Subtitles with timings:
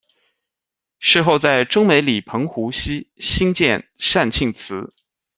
[0.97, 4.89] 事后在中美里澎湖厝兴建善庆祠。